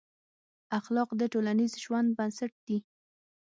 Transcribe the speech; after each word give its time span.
اخلاق 0.79 1.09
د 1.19 1.21
ټولنیز 1.33 1.73
ژوند 1.83 2.07
بنسټ 2.17 2.51
دي. 2.67 2.77